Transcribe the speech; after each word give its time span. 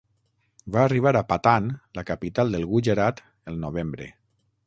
Va 0.75 0.79
arribar 0.83 1.11
a 1.17 1.21
Patan, 1.33 1.67
la 1.99 2.05
capital 2.09 2.57
del 2.57 2.65
Gujarat 2.73 3.23
el 3.53 3.63
novembre. 3.67 4.09